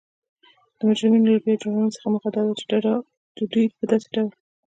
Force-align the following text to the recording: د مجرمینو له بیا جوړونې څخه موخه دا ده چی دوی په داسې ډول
د 0.77 0.79
مجرمینو 0.87 1.27
له 1.33 1.39
بیا 1.45 1.55
جوړونې 1.63 1.93
څخه 1.95 2.07
موخه 2.13 2.29
دا 2.33 2.41
ده 2.85 2.95
چی 3.37 3.43
دوی 3.51 3.65
په 3.77 3.83
داسې 3.91 4.07
ډول 4.15 4.29